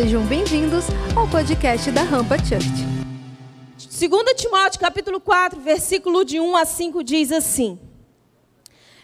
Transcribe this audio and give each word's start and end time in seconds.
Sejam 0.00 0.24
bem-vindos 0.26 0.84
ao 1.16 1.26
podcast 1.26 1.90
da 1.90 2.04
Rampa 2.04 2.38
Church. 2.38 2.86
2 3.76 4.00
Timóteo 4.36 4.78
capítulo 4.78 5.20
4, 5.20 5.60
versículo 5.60 6.24
de 6.24 6.38
1 6.38 6.56
a 6.56 6.64
5 6.64 7.02
diz 7.02 7.32
assim: 7.32 7.76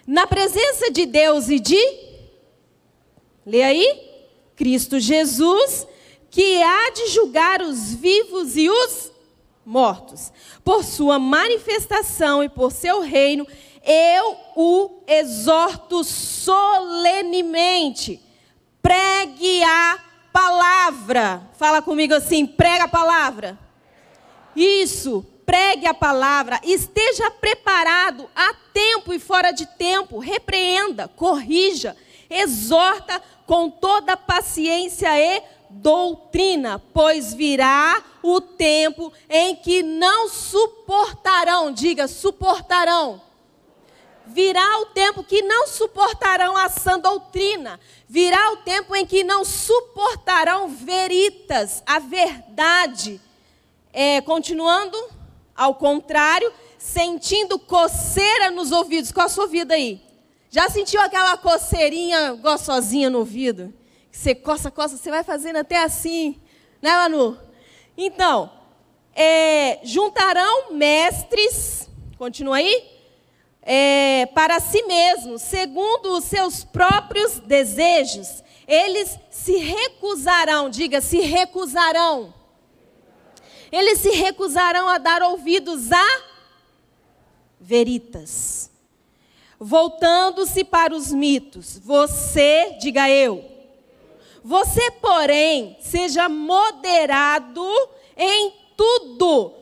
Na 0.06 0.24
presença 0.24 0.92
de 0.92 1.04
Deus 1.04 1.49
e 1.49 1.58
de 1.58 1.76
Lê 3.44 3.65
aí, 3.65 4.08
Cristo 4.54 5.01
Jesus, 5.01 5.85
que 6.30 6.62
há 6.62 6.90
de 6.90 7.08
julgar 7.08 7.61
os 7.61 7.92
vivos 7.92 8.56
e 8.56 8.71
os 8.71 9.11
mortos. 9.67 10.33
Por 10.63 10.85
sua 10.85 11.19
manifestação 11.19 12.45
e 12.45 12.49
por 12.49 12.71
seu 12.71 13.01
reino, 13.01 13.45
eu 13.85 14.37
o 14.54 15.03
exorto 15.08 16.05
solenemente. 16.05 18.23
Pregue 18.80 19.64
a 19.64 20.13
palavra. 20.34 21.48
Fala 21.56 21.80
comigo 21.80 22.12
assim: 22.12 22.45
prega 22.45 22.84
a 22.84 22.88
palavra. 22.88 23.56
Isso, 24.57 25.24
pregue 25.47 25.87
a 25.87 25.95
palavra. 25.95 26.60
Esteja 26.65 27.30
preparado 27.30 28.29
a 28.34 28.52
tempo 28.73 29.15
e 29.15 29.20
fora 29.20 29.52
de 29.52 29.65
tempo. 29.65 30.19
Repreenda, 30.19 31.07
corrija, 31.07 31.97
exorta 32.29 33.23
com 33.47 33.70
toda 33.70 34.16
paciência 34.16 35.09
e 35.16 35.41
doutrina, 35.70 36.82
pois 36.93 37.32
virá 37.32 38.02
o 38.23 38.41
tempo 38.41 39.12
em 39.29 39.55
que 39.55 39.82
não 39.82 40.29
suportarão, 40.29 41.73
diga, 41.73 42.09
suportarão. 42.09 43.21
Virá 44.27 44.80
o 44.80 44.87
tempo 44.87 45.23
que 45.23 45.42
não 45.42 45.66
suportarão 45.66 46.56
a 46.56 46.69
sã 46.69 46.98
doutrina. 46.98 47.78
Virá 48.09 48.52
o 48.52 48.59
tempo 48.59 48.95
em 48.96 49.05
que 49.05 49.23
não 49.23 49.45
suportarão 49.45 50.68
veritas, 50.68 51.82
a 51.87 51.98
verdade. 51.98 53.21
É, 53.93 54.21
continuando, 54.23 54.96
ao 55.54 55.74
contrário, 55.74 56.52
sentindo 56.79 57.59
coceira 57.59 58.51
nos 58.51 58.73
ouvidos. 58.73 59.13
Qual 59.13 59.26
a 59.26 59.29
sua 59.29 59.46
vida 59.46 59.74
aí? 59.74 60.01
Já 60.51 60.68
sentiu 60.68 61.01
aquela 61.01 61.37
coceirinha 61.37 62.35
gostosinha 62.35 63.10
no 63.10 63.18
ouvido? 63.18 63.74
Você 64.11 64.35
coça, 64.35 64.70
coça, 64.70 64.97
você 64.97 65.11
vai 65.11 65.25
fazendo 65.25 65.57
até 65.57 65.83
assim, 65.83 66.41
né, 66.81 66.93
Manu? 66.93 67.37
Então, 67.97 68.51
é, 69.15 69.81
juntarão 69.83 70.73
mestres, 70.73 71.89
continua 72.17 72.57
aí, 72.57 72.94
é, 73.65 74.27
para 74.34 74.61
si 74.61 74.83
mesmos, 74.83 75.43
segundo 75.43 76.17
os 76.17 76.25
seus 76.25 76.62
próprios 76.62 77.39
desejos. 77.41 78.43
Eles 78.67 79.19
se 79.31 79.57
recusarão, 79.57 80.70
diga, 80.70 81.01
se 81.01 81.20
recusarão. 81.20 82.33
Eles 83.73 83.98
se 83.98 84.11
recusarão 84.11 84.89
a 84.89 84.98
dar 84.98 85.23
ouvidos 85.23 85.91
a 85.91 86.23
veritas 87.59 88.75
voltando-se 89.59 90.62
para 90.62 90.95
os 90.95 91.11
mitos. 91.12 91.79
Você, 91.79 92.77
diga 92.81 93.09
eu. 93.09 93.45
Você, 94.42 94.91
porém, 94.91 95.77
seja 95.81 96.29
moderado 96.29 97.67
em 98.17 98.53
tudo. 98.77 99.53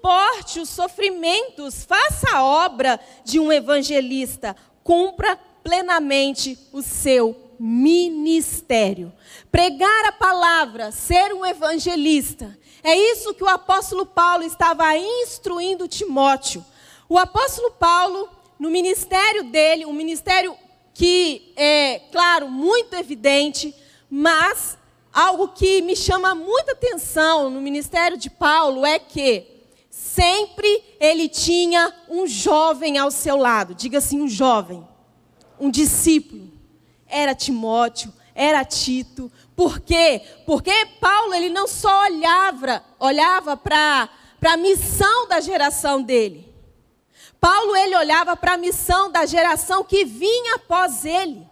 Suporte 0.00 0.60
os 0.60 0.70
sofrimentos, 0.70 1.84
faça 1.84 2.30
a 2.30 2.42
obra 2.42 2.98
de 3.22 3.38
um 3.38 3.52
evangelista, 3.52 4.56
cumpra 4.82 5.38
plenamente 5.62 6.58
o 6.72 6.80
seu 6.80 7.36
ministério. 7.58 9.12
Pregar 9.52 10.06
a 10.06 10.12
palavra, 10.12 10.90
ser 10.90 11.34
um 11.34 11.44
evangelista. 11.44 12.58
É 12.82 12.96
isso 12.96 13.34
que 13.34 13.44
o 13.44 13.48
apóstolo 13.48 14.06
Paulo 14.06 14.42
estava 14.42 14.96
instruindo 14.96 15.86
Timóteo. 15.86 16.64
O 17.06 17.18
apóstolo 17.18 17.72
Paulo 17.72 18.26
no 18.58 18.70
ministério 18.70 19.44
dele, 19.44 19.84
um 19.84 19.92
ministério 19.92 20.56
que 20.94 21.52
é, 21.56 22.00
claro, 22.10 22.48
muito 22.48 22.94
evidente, 22.94 23.74
mas 24.08 24.78
algo 25.12 25.48
que 25.48 25.82
me 25.82 25.94
chama 25.94 26.34
muita 26.34 26.72
atenção 26.72 27.50
no 27.50 27.60
ministério 27.60 28.16
de 28.16 28.30
Paulo 28.30 28.86
é 28.86 28.98
que 28.98 29.59
sempre 30.00 30.82
ele 30.98 31.28
tinha 31.28 31.92
um 32.08 32.26
jovem 32.26 32.96
ao 32.96 33.10
seu 33.10 33.36
lado. 33.36 33.74
Diga 33.74 33.98
assim, 33.98 34.20
um 34.20 34.28
jovem, 34.28 34.86
um 35.58 35.70
discípulo. 35.70 36.50
Era 37.06 37.34
Timóteo, 37.34 38.12
era 38.34 38.64
Tito. 38.64 39.30
Por 39.54 39.78
quê? 39.80 40.22
Porque 40.46 40.72
Paulo 41.00 41.34
ele 41.34 41.50
não 41.50 41.66
só 41.66 42.04
olhava, 42.04 42.82
olhava 42.98 43.56
para 43.56 44.08
a 44.42 44.56
missão 44.56 45.28
da 45.28 45.38
geração 45.40 46.02
dele. 46.02 46.48
Paulo 47.38 47.76
ele 47.76 47.96
olhava 47.96 48.36
para 48.36 48.54
a 48.54 48.58
missão 48.58 49.10
da 49.10 49.26
geração 49.26 49.84
que 49.84 50.04
vinha 50.04 50.54
após 50.54 51.04
ele. 51.04 51.46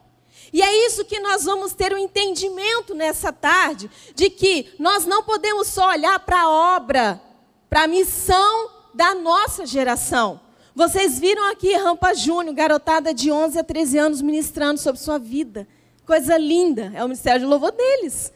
E 0.52 0.62
é 0.62 0.86
isso 0.86 1.04
que 1.04 1.20
nós 1.20 1.44
vamos 1.44 1.74
ter 1.74 1.92
o 1.92 1.96
um 1.96 1.98
entendimento 1.98 2.94
nessa 2.94 3.30
tarde, 3.30 3.90
de 4.14 4.30
que 4.30 4.74
nós 4.78 5.04
não 5.04 5.22
podemos 5.22 5.68
só 5.68 5.90
olhar 5.90 6.18
para 6.20 6.42
a 6.42 6.76
obra, 6.76 7.27
para 7.68 7.82
a 7.82 7.88
missão 7.88 8.70
da 8.94 9.14
nossa 9.14 9.66
geração. 9.66 10.40
Vocês 10.74 11.18
viram 11.18 11.44
aqui 11.50 11.74
Rampa 11.74 12.14
Júnior, 12.14 12.54
garotada 12.54 13.12
de 13.12 13.30
11 13.30 13.58
a 13.58 13.64
13 13.64 13.98
anos 13.98 14.22
ministrando 14.22 14.80
sobre 14.80 15.00
sua 15.00 15.18
vida. 15.18 15.66
Coisa 16.06 16.38
linda, 16.38 16.92
é 16.94 17.02
o 17.02 17.08
ministério 17.08 17.40
de 17.40 17.46
louvor 17.46 17.72
deles. 17.72 18.32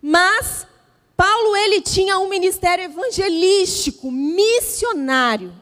Mas 0.00 0.66
Paulo 1.16 1.56
ele 1.56 1.80
tinha 1.80 2.18
um 2.18 2.28
ministério 2.28 2.84
evangelístico, 2.84 4.10
missionário. 4.10 5.52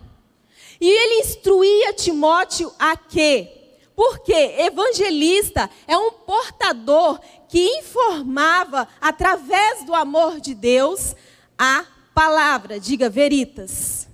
E 0.80 0.88
ele 0.88 1.20
instruía 1.20 1.92
Timóteo 1.92 2.72
a 2.78 2.96
quê? 2.96 3.76
Porque 3.94 4.32
evangelista 4.32 5.68
é 5.86 5.98
um 5.98 6.12
portador 6.12 7.20
que 7.48 7.78
informava 7.78 8.88
através 9.00 9.84
do 9.84 9.94
amor 9.94 10.40
de 10.40 10.54
Deus 10.54 11.14
a 11.58 11.84
palavra, 12.20 12.78
diga 12.78 13.08
veritas. 13.08 14.06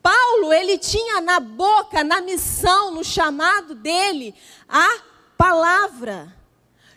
Paulo, 0.00 0.52
ele 0.52 0.78
tinha 0.78 1.20
na 1.20 1.40
boca, 1.40 2.04
na 2.04 2.20
missão, 2.20 2.92
no 2.92 3.02
chamado 3.02 3.74
dele, 3.74 4.32
a 4.68 5.00
palavra. 5.36 6.32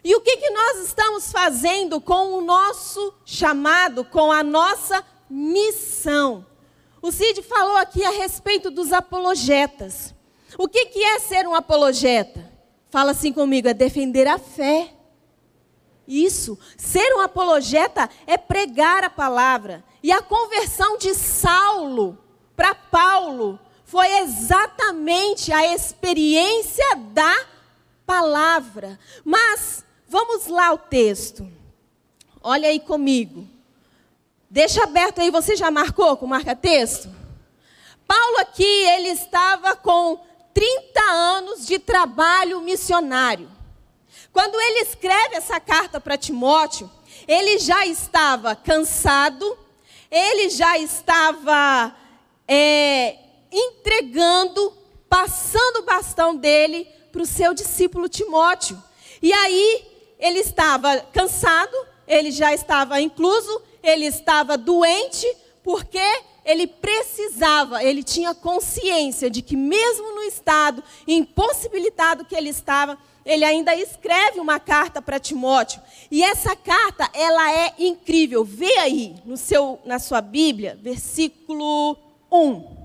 E 0.04 0.14
o 0.14 0.22
que, 0.22 0.38
que 0.38 0.52
nós 0.52 0.86
estamos 0.86 1.32
fazendo 1.32 2.00
com 2.00 2.34
o 2.36 2.42
nosso 2.42 3.12
chamado, 3.26 4.06
com 4.06 4.32
a 4.32 4.44
nossa 4.44 5.04
missão? 5.28 6.46
O 7.02 7.12
Cid 7.12 7.42
falou 7.42 7.78
aqui 7.78 8.06
a 8.06 8.12
respeito 8.12 8.70
dos 8.70 8.94
apologetas. 8.94 10.14
O 10.60 10.68
que, 10.68 10.86
que 10.86 11.04
é 11.04 11.18
ser 11.18 11.48
um 11.48 11.56
apologeta? 11.56 12.48
Fala 12.92 13.12
assim 13.12 13.34
comigo, 13.34 13.68
é 13.68 13.74
defender 13.74 14.28
a 14.28 14.38
fé. 14.38 14.94
Isso. 16.10 16.58
Ser 16.76 17.14
um 17.16 17.22
apologeta 17.22 18.10
é 18.26 18.36
pregar 18.36 19.04
a 19.04 19.12
palavra. 19.12 19.84
E 20.02 20.12
a 20.12 20.24
conversão 20.24 20.98
de 20.98 21.14
Saulo 21.14 22.18
para 22.56 22.74
Paulo 22.74 23.60
foi 23.86 24.08
exatamente 24.20 25.54
a 25.54 25.72
experiência 25.74 26.96
da 27.14 27.46
palavra. 28.08 29.00
Mas 29.24 29.86
vamos 30.08 30.48
lá 30.48 30.74
o 30.74 30.80
texto. 30.80 31.48
Olha 32.42 32.70
aí 32.70 32.80
comigo. 32.80 33.48
Deixa 34.50 34.84
aberto 34.84 35.22
aí, 35.22 35.30
você 35.30 35.56
já 35.56 35.70
marcou 35.70 36.18
com 36.18 36.26
marca-texto? 36.26 37.08
Paulo 38.08 38.40
aqui, 38.40 38.64
ele 38.64 39.10
estava 39.10 39.76
com 39.76 40.20
30 40.56 41.02
anos 41.02 41.68
de 41.68 41.78
trabalho 41.78 42.62
missionário. 42.62 43.59
Quando 44.32 44.60
ele 44.60 44.80
escreve 44.80 45.36
essa 45.36 45.60
carta 45.60 46.00
para 46.00 46.18
Timóteo, 46.18 46.90
ele 47.28 47.58
já 47.60 47.86
estava 47.86 48.56
cansado, 48.56 49.58
ele 50.10 50.50
já 50.50 50.78
estava 50.78 51.96
é, 52.48 53.18
entregando, 53.52 54.74
passando 55.08 55.80
o 55.80 55.86
bastão 55.86 56.36
dele 56.36 56.88
para 57.12 57.22
o 57.22 57.26
seu 57.26 57.54
discípulo 57.54 58.08
Timóteo. 58.08 58.82
E 59.22 59.34
aí, 59.34 59.86
ele 60.20 60.40
estava 60.40 61.00
cansado, 61.14 61.76
ele 62.08 62.32
já 62.32 62.54
estava 62.54 63.02
incluso, 63.02 63.62
ele 63.82 64.06
estava 64.06 64.58
doente 64.58 65.28
porque 65.64 66.02
ele 66.46 66.66
precisava, 66.66 67.84
ele 67.84 68.04
tinha 68.04 68.34
consciência 68.34 69.30
de 69.30 69.42
que, 69.42 69.56
mesmo 69.56 70.16
no 70.16 70.24
estado 70.24 70.84
impossibilitado 71.08 72.26
que 72.26 72.36
ele 72.36 72.50
estava, 72.50 72.98
ele 73.30 73.46
ainda 73.46 73.76
escreve 73.76 74.40
uma 74.40 74.60
carta 74.60 75.02
para 75.02 75.20
Timóteo. 75.20 75.80
E 76.10 76.24
essa 76.24 76.56
carta, 76.56 77.08
ela 77.14 77.54
é 77.54 77.76
incrível. 77.78 78.44
Vê 78.44 78.76
aí 78.80 79.16
no 79.24 79.38
seu, 79.38 79.80
na 79.86 80.00
sua 80.00 80.20
Bíblia, 80.20 80.78
versículo 80.82 81.96
1. 82.32 82.80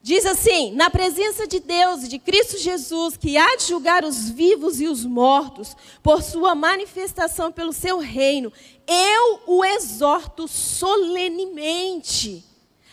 Diz 0.00 0.24
assim: 0.24 0.70
na 0.76 0.88
presença 0.88 1.44
de 1.44 1.58
Deus 1.58 2.04
e 2.04 2.08
de 2.08 2.20
Cristo 2.20 2.56
Jesus, 2.56 3.16
que 3.16 3.36
há 3.36 3.56
de 3.56 3.64
julgar 3.64 4.04
os 4.04 4.30
vivos 4.30 4.80
e 4.80 4.86
os 4.86 5.04
mortos, 5.04 5.76
por 6.00 6.22
sua 6.22 6.54
manifestação 6.54 7.50
pelo 7.50 7.72
seu 7.72 7.98
reino, 7.98 8.52
eu 8.86 9.40
o 9.44 9.64
exorto 9.64 10.46
solenemente. 10.46 12.44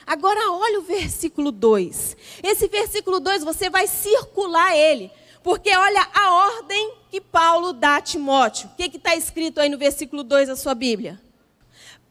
Agora, 0.05 0.51
olha 0.51 0.79
o 0.79 0.83
versículo 0.83 1.51
2. 1.51 2.17
Esse 2.43 2.67
versículo 2.67 3.19
2 3.19 3.43
você 3.43 3.69
vai 3.69 3.85
circular 3.85 4.75
ele, 4.75 5.11
porque 5.45 5.69
olha 5.77 6.07
a 6.12 6.31
ordem 6.31 6.95
que 7.12 7.21
Paulo 7.21 7.71
dá 7.71 7.97
a 7.97 8.01
Timóteo. 8.01 8.68
O 8.68 8.75
que 8.75 8.97
está 8.97 9.15
escrito 9.15 9.62
aí 9.62 9.69
no 9.69 9.77
versículo 9.77 10.24
2 10.24 10.47
da 10.47 10.56
sua 10.56 10.74
Bíblia? 10.74 11.21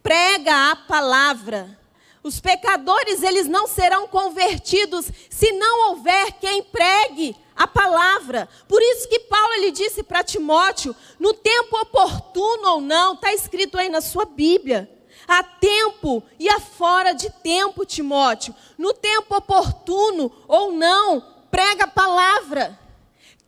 Prega 0.04 0.70
a 0.70 0.76
palavra 0.76 1.76
os 2.22 2.38
pecadores, 2.40 3.24
eles 3.24 3.48
não 3.48 3.66
serão 3.66 4.06
convertidos 4.06 5.10
se 5.28 5.50
não 5.52 5.90
houver 5.90 6.32
quem 6.40 6.62
pregue 6.62 7.36
a 7.56 7.66
palavra. 7.66 8.48
Por 8.68 8.80
isso 8.80 9.08
que 9.08 9.18
Paulo 9.18 9.52
ele 9.54 9.72
disse 9.72 10.04
para 10.04 10.22
Timóteo, 10.22 10.94
no 11.18 11.34
tempo 11.34 11.76
oportuno 11.76 12.68
ou 12.68 12.80
não, 12.80 13.14
está 13.14 13.34
escrito 13.34 13.76
aí 13.76 13.88
na 13.88 14.00
sua 14.00 14.24
Bíblia. 14.24 14.88
Há 15.26 15.42
tempo 15.42 16.22
e 16.38 16.48
há 16.48 16.60
fora 16.60 17.12
de 17.12 17.28
tempo, 17.28 17.84
Timóteo. 17.84 18.54
No 18.78 18.94
tempo 18.94 19.36
oportuno 19.36 20.32
ou 20.46 20.70
não, 20.70 21.20
prega 21.50 21.84
a 21.84 21.88
palavra. 21.88 22.83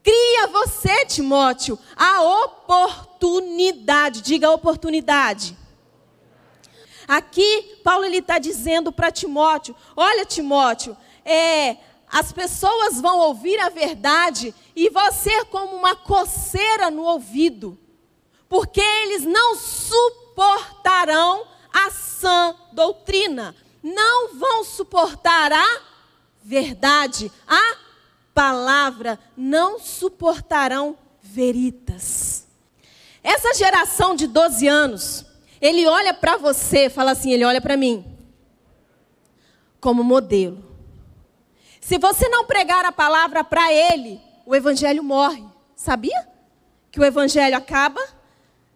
Cria 0.07 0.47
você, 0.47 1.05
Timóteo, 1.05 1.77
a 1.97 2.23
oportunidade. 2.45 4.23
Diga 4.23 4.53
oportunidade. 4.53 5.59
Aqui, 7.09 7.81
Paulo 7.83 8.05
está 8.05 8.39
dizendo 8.39 8.93
para 8.93 9.11
Timóteo: 9.11 9.75
Olha, 9.97 10.25
Timóteo, 10.25 10.97
é, 11.25 11.79
as 12.07 12.31
pessoas 12.31 13.01
vão 13.01 13.19
ouvir 13.19 13.59
a 13.59 13.69
verdade 13.69 14.55
e 14.77 14.89
você 14.91 15.45
como 15.47 15.75
uma 15.75 15.97
coceira 15.97 16.89
no 16.89 17.03
ouvido, 17.03 17.77
porque 18.49 18.81
eles 18.81 19.25
não 19.25 19.57
suportarão 19.57 21.49
a 21.75 21.91
sã 21.91 22.55
doutrina, 22.71 23.57
não 23.83 24.37
vão 24.39 24.63
suportar 24.63 25.53
a 25.53 25.81
verdade, 26.45 27.33
a 27.45 27.86
palavra, 28.37 29.19
não 29.35 29.81
suportarão 29.81 30.99
veritas. 31.23 32.47
Essa 33.23 33.55
geração 33.55 34.15
de 34.15 34.27
12 34.27 34.69
anos, 34.69 35.25
ele 35.59 35.87
olha 35.87 36.13
para 36.13 36.37
você, 36.37 36.91
fala 36.91 37.13
assim, 37.13 37.33
ele 37.33 37.47
olha 37.47 37.63
para 37.63 37.79
mim 37.79 38.05
como 39.81 40.05
modelo. 40.05 40.63
Se 41.81 41.97
você 41.97 42.29
não 42.29 42.45
pregar 42.45 42.85
a 42.85 42.93
palavra 42.93 43.43
para 43.43 43.73
ele, 43.73 44.21
o 44.45 44.55
evangelho 44.55 45.03
morre. 45.03 45.43
Sabia? 45.75 46.29
Que 46.91 47.01
o 47.01 47.05
evangelho 47.05 47.57
acaba, 47.57 48.03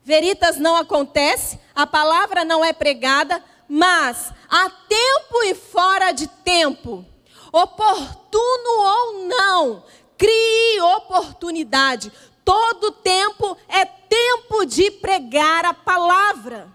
veritas 0.03 0.57
não 0.57 0.75
acontece, 0.75 1.61
a 1.75 1.87
palavra 1.87 2.47
não 2.47 2.65
é 2.65 2.73
pregada, 2.73 3.45
mas 3.69 4.33
a 4.49 4.71
tempo 4.71 5.43
e 5.45 5.55
fora 5.55 6.13
de 6.13 6.27
tempo, 6.27 7.05
oportuno 7.53 8.71
ou 8.79 9.27
não, 9.27 9.85
crie 10.17 10.81
oportunidade. 10.81 12.13
Todo 12.45 12.93
tempo 12.93 13.57
é 13.69 13.85
tempo 13.85 14.65
de 14.65 14.91
pregar 14.91 15.65
a 15.65 15.75
palavra. 15.75 16.69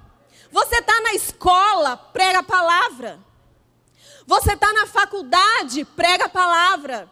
Você 0.51 0.77
está 0.77 1.01
na 1.01 1.13
escola, 1.13 1.97
prega 1.97 2.39
a 2.39 2.43
palavra. 2.43 3.19
Você 4.25 4.53
está 4.53 4.71
na 4.73 4.87
faculdade, 4.87 5.83
prega 5.83 6.25
a 6.25 6.29
palavra. 6.29 7.11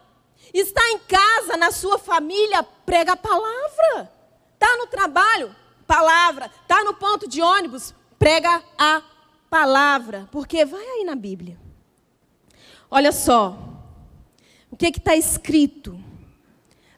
Está 0.53 0.81
em 0.91 0.99
casa, 0.99 1.57
na 1.57 1.71
sua 1.71 1.99
família, 1.99 2.63
prega 2.85 3.13
a 3.13 3.17
palavra. 3.17 4.11
Está 4.53 4.77
no 4.77 4.87
trabalho, 4.87 5.55
palavra. 5.85 6.49
Está 6.61 6.83
no 6.83 6.93
ponto 6.93 7.27
de 7.27 7.41
ônibus, 7.41 7.93
prega 8.17 8.63
a 8.77 9.01
palavra. 9.49 10.27
Porque 10.31 10.63
vai 10.63 10.85
aí 10.85 11.03
na 11.03 11.15
Bíblia. 11.15 11.62
Olha 12.95 13.11
só. 13.11 13.57
O 14.69 14.77
que 14.77 14.85
está 14.85 15.15
escrito? 15.15 15.99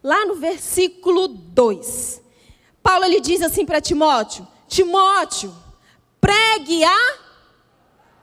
Lá 0.04 0.26
no 0.26 0.36
versículo 0.36 1.26
2. 1.26 2.22
Paulo 2.84 3.06
ele 3.06 3.22
diz 3.22 3.42
assim 3.42 3.66
para 3.66 3.80
Timóteo: 3.80 4.46
Timóteo, 4.68 5.56
pregue 6.20 6.84
a 6.84 7.18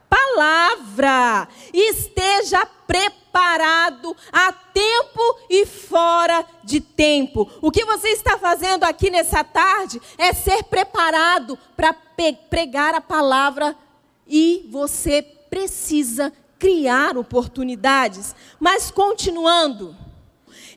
palavra, 0.07 1.49
esteja 1.73 2.67
preparado 2.87 4.15
a 4.31 4.53
tempo 4.53 5.39
e 5.49 5.65
fora 5.65 6.45
de 6.63 6.79
tempo. 6.79 7.51
O 7.63 7.71
que 7.71 7.87
você 7.87 8.09
está 8.09 8.37
fazendo 8.37 8.85
aqui 8.85 9.09
nessa 9.09 9.43
tarde 9.43 9.99
é 10.19 10.35
ser 10.35 10.65
preparado 10.65 11.59
para 11.75 11.95
pregar 12.51 12.95
a 12.95 13.01
palavra 13.01 13.75
e 14.27 14.69
você 14.71 15.23
precisa 15.23 16.31
criar 16.63 17.19
oportunidades. 17.19 18.37
Mas 18.61 18.89
continuando, 18.89 19.97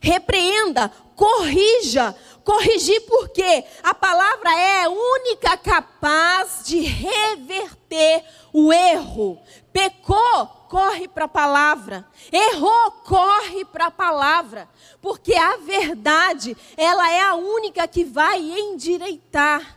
repreenda, 0.00 0.90
corrija. 1.14 2.12
Corrigir 2.42 3.00
porque 3.02 3.64
a 3.82 3.92
palavra 3.92 4.52
é 4.56 4.88
única 4.88 5.56
capaz 5.56 6.62
de 6.64 6.78
reverter 6.78 8.24
o 8.52 8.72
erro. 8.72 9.40
Pecou, 9.72 10.46
corre 10.68 11.08
para 11.08 11.24
a 11.24 11.28
palavra. 11.28 12.06
Errou, 12.30 12.92
corre 13.04 13.64
para 13.64 13.86
a 13.86 13.90
palavra. 13.90 14.68
Porque 15.00 15.34
a 15.34 15.56
verdade, 15.56 16.56
ela 16.76 17.10
é 17.10 17.20
a 17.20 17.34
única 17.34 17.86
que 17.88 18.04
vai 18.04 18.40
endireitar 18.40 19.76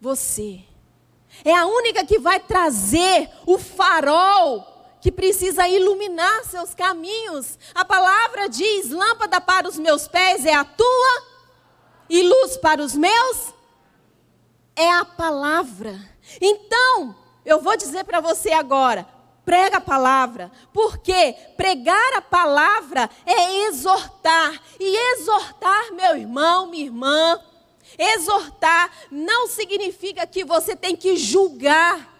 você. 0.00 0.60
É 1.44 1.54
a 1.54 1.66
única 1.66 2.04
que 2.04 2.18
vai 2.18 2.40
trazer 2.40 3.30
o 3.46 3.58
farol 3.58 4.75
que 5.06 5.12
precisa 5.12 5.68
iluminar 5.68 6.44
seus 6.46 6.74
caminhos. 6.74 7.56
A 7.72 7.84
palavra 7.84 8.48
diz: 8.48 8.90
lâmpada 8.90 9.40
para 9.40 9.68
os 9.68 9.78
meus 9.78 10.08
pés 10.08 10.44
é 10.44 10.52
a 10.52 10.64
tua, 10.64 11.22
e 12.10 12.24
luz 12.24 12.56
para 12.56 12.82
os 12.82 12.96
meus 12.96 13.54
é 14.74 14.90
a 14.90 15.04
palavra. 15.04 15.96
Então, 16.40 17.14
eu 17.44 17.62
vou 17.62 17.76
dizer 17.76 18.02
para 18.02 18.18
você 18.18 18.50
agora: 18.50 19.06
prega 19.44 19.76
a 19.76 19.80
palavra, 19.80 20.50
porque 20.72 21.36
pregar 21.56 22.14
a 22.14 22.22
palavra 22.22 23.08
é 23.24 23.68
exortar, 23.68 24.60
e 24.80 25.12
exortar, 25.12 25.92
meu 25.92 26.16
irmão, 26.16 26.66
minha 26.66 26.84
irmã, 26.84 27.40
exortar 27.96 28.90
não 29.08 29.46
significa 29.46 30.26
que 30.26 30.44
você 30.44 30.74
tem 30.74 30.96
que 30.96 31.16
julgar 31.16 32.15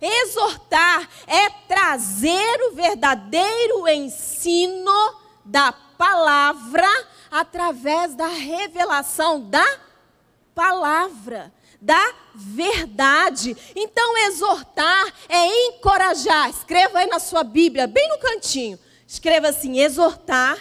Exortar 0.00 1.08
é 1.26 1.50
trazer 1.66 2.62
o 2.70 2.74
verdadeiro 2.74 3.88
ensino 3.88 5.14
da 5.44 5.72
palavra 5.72 6.88
através 7.30 8.14
da 8.14 8.28
revelação 8.28 9.40
da 9.40 9.78
palavra, 10.54 11.52
da 11.80 12.14
verdade. 12.34 13.56
Então, 13.74 14.18
exortar 14.26 15.06
é 15.28 15.68
encorajar. 15.68 16.50
Escreva 16.50 16.98
aí 16.98 17.06
na 17.06 17.18
sua 17.18 17.44
Bíblia, 17.44 17.86
bem 17.86 18.08
no 18.08 18.18
cantinho. 18.18 18.78
Escreva 19.06 19.48
assim: 19.48 19.80
exortar 19.80 20.58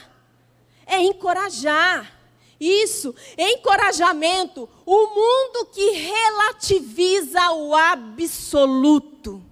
é 0.86 1.00
encorajar. 1.02 2.17
Isso, 2.60 3.14
encorajamento, 3.38 4.68
o 4.86 5.08
mundo 5.08 5.66
que 5.72 5.92
relativiza 5.92 7.52
o 7.52 7.76
absoluto. 7.76 9.44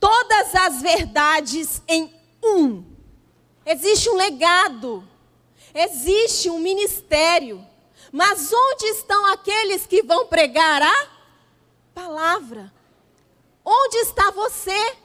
Todas 0.00 0.54
as 0.54 0.82
verdades 0.82 1.80
em 1.86 2.12
um. 2.42 2.84
Existe 3.64 4.10
um 4.10 4.16
legado, 4.16 5.06
existe 5.72 6.50
um 6.50 6.58
ministério. 6.58 7.64
Mas 8.10 8.52
onde 8.52 8.86
estão 8.86 9.26
aqueles 9.26 9.86
que 9.86 10.02
vão 10.02 10.26
pregar 10.26 10.82
a 10.82 11.08
palavra? 11.94 12.72
Onde 13.64 13.96
está 13.98 14.30
você, 14.30 14.96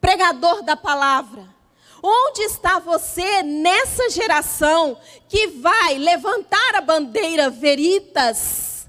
pregador 0.00 0.62
da 0.62 0.76
palavra? 0.76 1.55
Onde 2.02 2.42
está 2.42 2.78
você 2.78 3.42
nessa 3.42 4.10
geração 4.10 4.98
que 5.28 5.48
vai 5.48 5.98
levantar 5.98 6.74
a 6.74 6.80
bandeira 6.80 7.48
veritas 7.50 8.86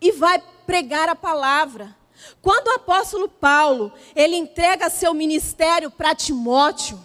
e 0.00 0.12
vai 0.12 0.42
pregar 0.66 1.08
a 1.08 1.14
palavra? 1.14 1.94
Quando 2.40 2.68
o 2.68 2.74
apóstolo 2.74 3.28
Paulo, 3.28 3.92
ele 4.14 4.36
entrega 4.36 4.88
seu 4.88 5.12
ministério 5.12 5.90
para 5.90 6.14
Timóteo, 6.14 7.00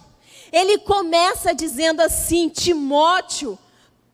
ele 0.52 0.78
começa 0.78 1.54
dizendo 1.54 2.00
assim: 2.00 2.48
Timóteo, 2.48 3.58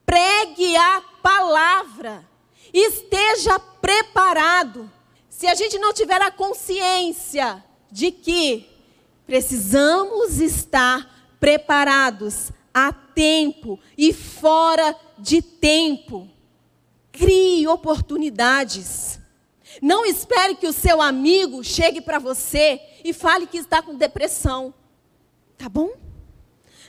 pregue 0.04 0.76
a 0.76 1.02
palavra, 1.22 2.24
esteja 2.72 3.58
preparado. 3.58 4.90
Se 5.28 5.46
a 5.46 5.54
gente 5.54 5.78
não 5.78 5.92
tiver 5.92 6.20
a 6.22 6.30
consciência 6.30 7.62
de 7.90 8.10
que 8.10 8.68
precisamos 9.26 10.40
estar 10.40 11.00
preparados 11.00 11.15
a 12.74 12.92
tempo 12.92 13.80
e 13.96 14.12
fora 14.12 14.94
de 15.18 15.40
tempo. 15.40 16.28
Crie 17.10 17.66
oportunidades. 17.66 19.18
Não 19.80 20.04
espere 20.04 20.54
que 20.54 20.66
o 20.66 20.72
seu 20.72 21.00
amigo 21.00 21.64
chegue 21.64 22.00
para 22.00 22.18
você 22.18 22.80
e 23.04 23.12
fale 23.12 23.46
que 23.46 23.58
está 23.58 23.80
com 23.82 23.94
depressão. 23.94 24.74
Tá 25.56 25.68
bom? 25.68 25.92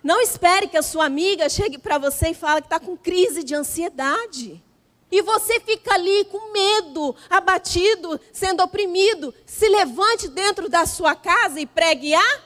Não 0.04 0.22
espere 0.22 0.68
que 0.68 0.78
a 0.78 0.84
sua 0.84 1.06
amiga 1.06 1.50
chegue 1.50 1.78
para 1.78 1.98
você 1.98 2.30
e 2.30 2.34
fale 2.34 2.62
que 2.62 2.68
está 2.68 2.80
com 2.80 2.98
crise 2.98 3.44
de 3.44 3.56
ansiedade. 3.56 4.64
E 5.10 5.22
você 5.22 5.60
fica 5.62 5.94
ali 5.94 6.26
com 6.26 6.52
medo, 6.52 7.16
abatido, 7.30 8.20
sendo 8.34 8.62
oprimido. 8.62 9.34
Se 9.46 9.68
levante 9.70 10.28
dentro 10.28 10.68
da 10.68 10.86
sua 10.86 11.16
casa 11.16 11.60
e 11.60 11.66
pregue 11.66 12.14
a 12.14 12.42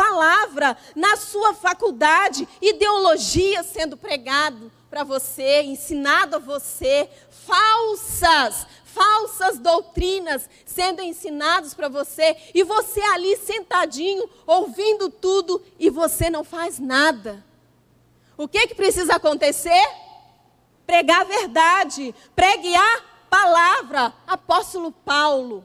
palavra 0.00 0.78
na 0.96 1.14
sua 1.14 1.52
faculdade, 1.52 2.48
ideologia 2.62 3.62
sendo 3.62 3.98
pregado 3.98 4.72
para 4.88 5.04
você, 5.04 5.60
ensinado 5.60 6.36
a 6.36 6.38
você, 6.38 7.06
falsas, 7.28 8.66
falsas 8.82 9.58
doutrinas 9.58 10.48
sendo 10.64 11.02
ensinadas 11.02 11.74
para 11.74 11.90
você, 11.90 12.34
e 12.54 12.62
você 12.62 13.02
ali 13.02 13.36
sentadinho, 13.36 14.26
ouvindo 14.46 15.10
tudo, 15.10 15.62
e 15.78 15.90
você 15.90 16.30
não 16.30 16.44
faz 16.44 16.78
nada. 16.78 17.44
O 18.38 18.48
que, 18.48 18.68
que 18.68 18.74
precisa 18.74 19.16
acontecer? 19.16 19.86
Pregar 20.86 21.20
a 21.20 21.24
verdade, 21.24 22.14
pregue 22.34 22.74
a 22.74 23.02
palavra. 23.28 24.14
Apóstolo 24.26 24.90
Paulo, 24.90 25.62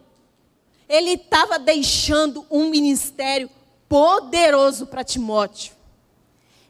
ele 0.89 1.11
estava 1.11 1.57
deixando 1.57 2.45
um 2.51 2.69
ministério 2.69 3.49
poderoso 3.87 4.87
para 4.87 5.03
Timóteo. 5.03 5.73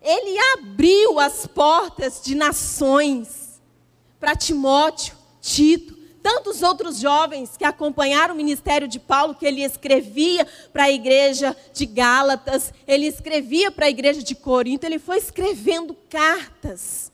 Ele 0.01 0.37
abriu 0.53 1.19
as 1.19 1.47
portas 1.47 2.21
de 2.23 2.35
nações 2.35 3.61
para 4.19 4.35
Timóteo, 4.35 5.15
Tito, 5.41 5.95
tantos 6.21 6.63
outros 6.63 6.99
jovens 6.99 7.55
que 7.55 7.63
acompanharam 7.63 8.33
o 8.33 8.37
ministério 8.37 8.87
de 8.87 8.99
Paulo, 8.99 9.35
que 9.35 9.45
ele 9.45 9.63
escrevia 9.63 10.47
para 10.73 10.85
a 10.85 10.91
igreja 10.91 11.55
de 11.71 11.85
Gálatas, 11.85 12.73
ele 12.87 13.05
escrevia 13.05 13.69
para 13.69 13.85
a 13.85 13.89
igreja 13.89 14.23
de 14.23 14.33
Corinto, 14.33 14.85
ele 14.85 14.97
foi 14.97 15.17
escrevendo 15.17 15.95
cartas. 16.09 17.11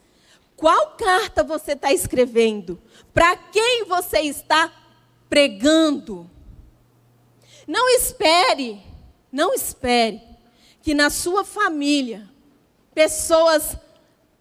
Qual 0.55 0.91
carta 0.91 1.43
você 1.43 1.73
está 1.73 1.91
escrevendo? 1.91 2.81
Para 3.13 3.35
quem 3.35 3.83
você 3.83 4.19
está 4.19 4.71
pregando? 5.29 6.29
Não 7.67 7.89
espere, 7.89 8.81
não 9.31 9.53
espere 9.53 10.21
que 10.81 10.93
na 10.93 11.09
sua 11.09 11.43
família 11.43 12.27
pessoas 12.93 13.77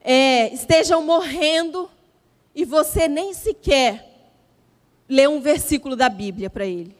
é, 0.01 0.53
estejam 0.53 1.03
morrendo 1.05 1.91
e 2.55 2.65
você 2.65 3.07
nem 3.09 3.33
sequer 3.33 4.07
ler 5.09 5.29
um 5.29 5.41
versículo 5.41 5.97
da 5.97 6.09
Bíblia 6.09 6.49
para 6.49 6.65
ele. 6.65 6.97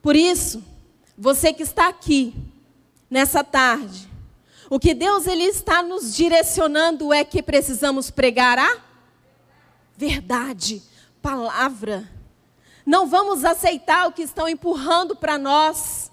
Por 0.00 0.16
isso, 0.16 0.64
você 1.16 1.52
que 1.52 1.62
está 1.62 1.88
aqui 1.88 2.34
nessa 3.10 3.42
tarde, 3.42 4.08
o 4.70 4.78
que 4.78 4.94
Deus 4.94 5.26
ele 5.26 5.44
está 5.44 5.82
nos 5.82 6.14
direcionando 6.14 7.12
é 7.12 7.24
que 7.24 7.42
precisamos 7.42 8.10
pregar 8.10 8.58
a 8.58 8.78
verdade, 9.96 10.82
palavra. 11.20 12.08
Não 12.86 13.06
vamos 13.06 13.44
aceitar 13.44 14.06
o 14.06 14.12
que 14.12 14.22
estão 14.22 14.48
empurrando 14.48 15.16
para 15.16 15.36
nós, 15.36 16.10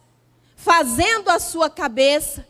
fazendo 0.66 1.30
a 1.30 1.38
sua 1.38 1.70
cabeça, 1.70 2.44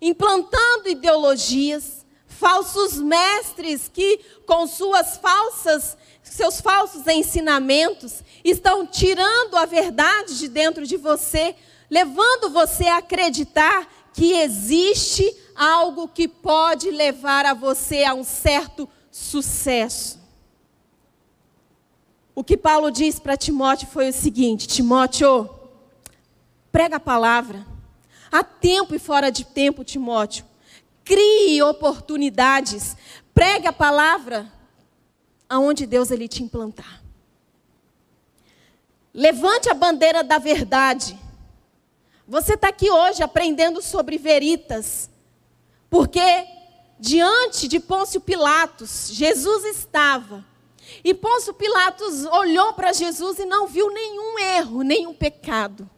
implantando 0.00 0.88
ideologias, 0.88 2.06
falsos 2.28 2.96
mestres 2.96 3.90
que 3.92 4.20
com 4.46 4.68
suas 4.68 5.16
falsas 5.16 5.98
seus 6.22 6.60
falsos 6.60 7.08
ensinamentos 7.08 8.22
estão 8.44 8.86
tirando 8.86 9.56
a 9.56 9.66
verdade 9.66 10.38
de 10.38 10.46
dentro 10.46 10.86
de 10.86 10.96
você, 10.96 11.56
levando 11.90 12.50
você 12.50 12.86
a 12.86 12.98
acreditar 12.98 13.88
que 14.12 14.34
existe 14.34 15.36
algo 15.56 16.06
que 16.06 16.28
pode 16.28 16.88
levar 16.92 17.44
a 17.46 17.52
você 17.52 18.04
a 18.04 18.14
um 18.14 18.22
certo 18.22 18.88
sucesso. 19.10 20.20
O 22.32 22.44
que 22.44 22.56
Paulo 22.56 22.92
diz 22.92 23.18
para 23.18 23.36
Timóteo 23.36 23.88
foi 23.88 24.10
o 24.10 24.12
seguinte: 24.12 24.68
Timóteo, 24.68 25.50
prega 26.72 26.96
a 26.96 27.00
palavra, 27.00 27.66
há 28.30 28.42
tempo 28.42 28.94
e 28.94 28.98
fora 28.98 29.30
de 29.30 29.44
tempo, 29.44 29.84
Timóteo, 29.84 30.44
crie 31.04 31.62
oportunidades, 31.62 32.96
pregue 33.34 33.66
a 33.66 33.72
palavra 33.72 34.50
aonde 35.48 35.86
Deus 35.86 36.10
ele 36.10 36.28
te 36.28 36.42
implantar. 36.42 37.02
Levante 39.12 39.68
a 39.68 39.74
bandeira 39.74 40.22
da 40.22 40.38
verdade. 40.38 41.18
Você 42.28 42.54
está 42.54 42.68
aqui 42.68 42.88
hoje 42.88 43.24
aprendendo 43.24 43.82
sobre 43.82 44.16
veritas, 44.16 45.10
porque 45.88 46.46
diante 47.00 47.66
de 47.66 47.80
Pôncio 47.80 48.20
Pilatos, 48.20 49.10
Jesus 49.10 49.64
estava. 49.64 50.44
E 51.02 51.12
Pôncio 51.12 51.52
Pilatos 51.54 52.24
olhou 52.26 52.72
para 52.74 52.92
Jesus 52.92 53.40
e 53.40 53.44
não 53.44 53.66
viu 53.66 53.90
nenhum 53.90 54.38
erro, 54.38 54.82
nenhum 54.82 55.12
pecado. 55.12 55.90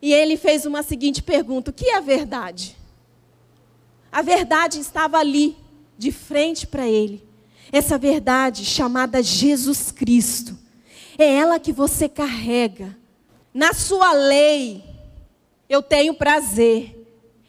E 0.00 0.12
ele 0.12 0.36
fez 0.36 0.64
uma 0.64 0.82
seguinte 0.82 1.22
pergunta: 1.22 1.70
o 1.70 1.74
que 1.74 1.90
é 1.90 2.00
verdade? 2.00 2.76
A 4.10 4.22
verdade 4.22 4.80
estava 4.80 5.18
ali, 5.18 5.56
de 5.96 6.10
frente 6.10 6.66
para 6.66 6.86
Ele. 6.86 7.26
Essa 7.70 7.98
verdade 7.98 8.64
chamada 8.64 9.22
Jesus 9.22 9.92
Cristo. 9.92 10.56
É 11.18 11.34
ela 11.34 11.58
que 11.58 11.72
você 11.72 12.08
carrega. 12.08 12.96
Na 13.52 13.74
sua 13.74 14.12
lei, 14.12 14.84
eu 15.68 15.82
tenho 15.82 16.14
prazer. 16.14 16.94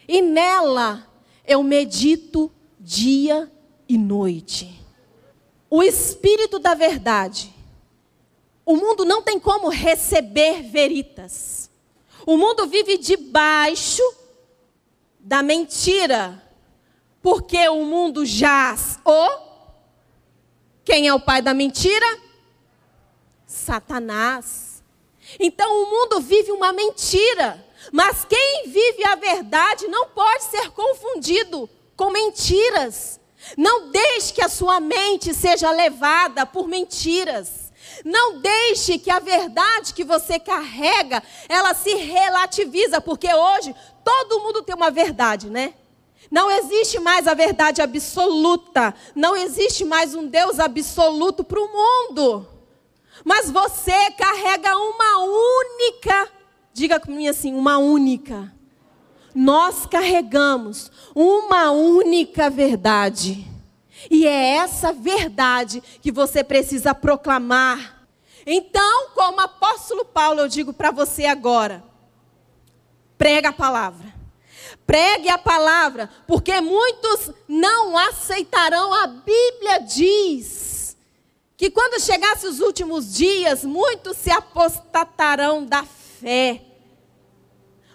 E 0.08 0.22
nela, 0.22 1.08
eu 1.48 1.62
medito 1.64 2.52
dia 2.80 3.50
e 3.88 3.98
noite. 3.98 4.84
O 5.70 5.84
Espírito 5.84 6.60
da 6.60 6.74
Verdade. 6.74 7.54
O 8.66 8.76
mundo 8.76 9.06
não 9.06 9.22
tem 9.22 9.40
como 9.40 9.70
receber 9.70 10.64
veritas. 10.64 11.59
O 12.26 12.38
mundo 12.38 12.68
vive 12.68 12.98
debaixo 12.98 14.04
da 15.20 15.44
mentira 15.44 16.42
porque 17.22 17.68
o 17.70 17.84
mundo 17.84 18.26
jaz 18.26 19.00
o. 19.04 19.50
Quem 20.84 21.08
é 21.08 21.14
o 21.14 21.20
pai 21.20 21.42
da 21.42 21.54
mentira? 21.54 22.20
Satanás. 23.46 24.84
Então 25.40 25.84
o 25.84 25.90
mundo 25.90 26.20
vive 26.22 26.52
uma 26.52 26.74
mentira. 26.74 27.66
Mas 27.92 28.26
quem 28.26 28.64
vive 28.68 29.06
a 29.06 29.16
verdade 29.16 29.88
não 29.88 30.08
pode 30.10 30.44
ser 30.44 30.72
confundido 30.72 31.70
com 31.96 32.10
mentiras. 32.10 33.20
Não 33.58 33.90
deixe 33.90 34.34
que 34.34 34.42
a 34.42 34.50
sua 34.50 34.80
mente 34.80 35.34
seja 35.34 35.72
levada 35.72 36.46
por 36.46 36.68
mentiras. 36.68 37.69
Não 38.06 38.40
deixe 38.40 38.98
que 38.98 39.10
a 39.10 39.20
verdade 39.20 39.94
que 39.94 40.04
você 40.04 40.40
carrega, 40.40 41.22
ela 41.48 41.74
se 41.74 41.94
relativiza, 41.96 43.02
porque 43.02 43.34
hoje 43.34 43.76
todo 44.04 44.40
mundo 44.42 44.64
tem 44.64 44.76
uma 44.76 44.92
verdade, 44.92 45.50
né? 45.50 45.74
Não 46.32 46.50
existe 46.52 47.00
mais 47.00 47.28
a 47.28 47.34
verdade 47.34 47.82
absoluta. 47.82 48.94
Não 49.16 49.36
existe 49.36 49.84
mais 49.84 50.14
um 50.14 50.28
Deus 50.28 50.60
absoluto 50.60 51.44
para 51.44 51.60
o 51.60 51.72
mundo. 51.72 52.48
Mas 53.24 53.50
você 53.50 54.12
carrega 54.12 54.76
uma 54.78 55.20
única, 55.20 56.30
diga 56.74 57.00
comigo 57.00 57.30
assim, 57.30 57.54
uma 57.54 57.78
única. 57.78 58.54
Nós 59.34 59.86
carregamos 59.86 60.92
uma 61.16 61.72
única 61.72 62.50
verdade. 62.50 63.46
E 64.10 64.28
é 64.28 64.56
essa 64.58 64.94
verdade 64.94 65.82
que 66.02 66.12
você 66.12 66.44
precisa 66.44 66.94
proclamar. 66.94 68.06
Então, 68.46 69.10
como 69.14 69.42
apóstolo 69.42 70.06
Paulo, 70.06 70.42
eu 70.42 70.48
digo 70.48 70.74
para 70.74 70.92
você 70.92 71.26
agora: 71.26 71.84
prega 73.18 73.50
a 73.50 73.54
palavra. 73.54 74.20
Pregue 74.86 75.30
a 75.30 75.38
palavra, 75.38 76.10
porque 76.26 76.60
muitos 76.62 77.32
não 77.48 77.96
aceitarão. 77.96 78.92
A 78.92 79.08
Bíblia 79.08 79.80
diz 79.80 80.98
que 81.56 81.70
quando 81.70 82.02
chegasse 82.02 82.48
os 82.48 82.60
últimos 82.60 83.14
dias, 83.14 83.64
muitos 83.64 84.18
se 84.18 84.32
apostatarão 84.32 85.64
da 85.64 85.84
fé. 85.84 86.64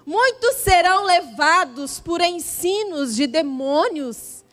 Muitos 0.07 0.57
serão 0.57 1.05
levados 1.05 1.99
por 1.99 2.21
ensinos 2.21 3.17
de 3.17 3.27
demônios, 3.27 4.44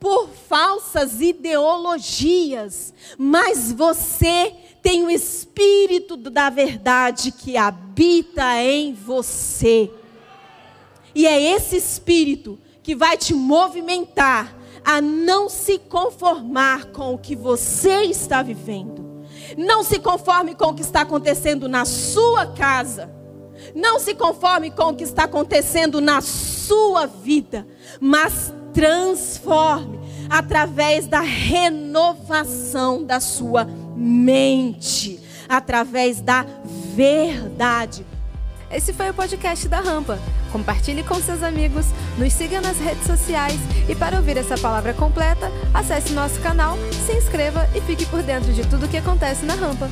por 0.00 0.28
falsas 0.28 1.20
ideologias, 1.20 2.94
mas 3.18 3.70
você 3.70 4.54
tem 4.82 5.04
o 5.04 5.10
Espírito 5.10 6.16
da 6.16 6.48
verdade 6.48 7.30
que 7.30 7.58
habita 7.58 8.56
em 8.62 8.94
você. 8.94 9.90
E 11.14 11.26
é 11.26 11.40
esse 11.40 11.76
espírito 11.76 12.58
que 12.82 12.94
vai 12.94 13.16
te 13.16 13.34
movimentar 13.34 14.56
a 14.84 15.00
não 15.00 15.48
se 15.48 15.78
conformar 15.78 16.86
com 16.86 17.14
o 17.14 17.18
que 17.18 17.36
você 17.36 18.04
está 18.04 18.42
vivendo. 18.42 19.26
Não 19.58 19.82
se 19.82 19.98
conforme 19.98 20.54
com 20.54 20.66
o 20.66 20.74
que 20.74 20.82
está 20.82 21.02
acontecendo 21.02 21.68
na 21.68 21.84
sua 21.84 22.46
casa. 22.46 23.10
Não 23.74 23.98
se 23.98 24.14
conforme 24.14 24.70
com 24.70 24.84
o 24.84 24.96
que 24.96 25.04
está 25.04 25.24
acontecendo 25.24 26.00
na 26.00 26.20
sua 26.20 27.06
vida, 27.06 27.66
mas 28.00 28.52
transforme 28.72 29.98
através 30.28 31.06
da 31.06 31.20
renovação 31.20 33.04
da 33.04 33.18
sua 33.18 33.66
mente, 33.96 35.20
através 35.48 36.20
da 36.20 36.46
verdade. 36.94 38.06
Esse 38.70 38.92
foi 38.92 39.10
o 39.10 39.14
podcast 39.14 39.66
da 39.66 39.80
Rampa. 39.80 40.18
Compartilhe 40.52 41.02
com 41.02 41.16
seus 41.16 41.42
amigos, 41.42 41.86
nos 42.16 42.32
siga 42.32 42.60
nas 42.60 42.78
redes 42.78 43.04
sociais 43.04 43.58
e 43.88 43.94
para 43.96 44.16
ouvir 44.16 44.36
essa 44.36 44.56
palavra 44.56 44.94
completa, 44.94 45.50
acesse 45.74 46.12
nosso 46.12 46.40
canal, 46.40 46.76
se 47.06 47.12
inscreva 47.12 47.68
e 47.74 47.80
fique 47.80 48.06
por 48.06 48.22
dentro 48.22 48.52
de 48.52 48.62
tudo 48.66 48.86
o 48.86 48.88
que 48.88 48.96
acontece 48.96 49.44
na 49.44 49.54
Rampa. 49.54 49.88